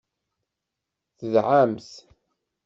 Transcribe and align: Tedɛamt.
Tedɛamt. 1.17 1.91